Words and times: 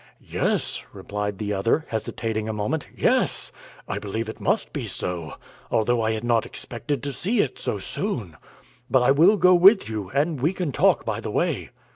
"Yes," 0.31 0.83
replied 0.93 1.37
the 1.37 1.53
other, 1.53 1.85
hesitating 1.89 2.49
a 2.49 2.53
moment; 2.53 2.87
"yes 2.97 3.51
I 3.87 3.99
believe 3.99 4.29
it 4.29 4.39
must 4.41 4.73
be 4.73 4.87
so, 4.87 5.35
although 5.69 6.01
I 6.01 6.13
had 6.13 6.23
not 6.23 6.43
expected 6.43 7.03
to 7.03 7.13
see 7.13 7.41
it 7.41 7.59
so 7.59 7.77
soon. 7.77 8.35
But 8.89 9.03
I 9.03 9.11
will 9.11 9.37
go 9.37 9.53
with 9.53 9.87
you, 9.91 10.09
and 10.09 10.41
we 10.41 10.53
can 10.53 10.71
talk 10.71 11.05
by 11.05 11.19
the 11.19 11.29
way." 11.29 11.69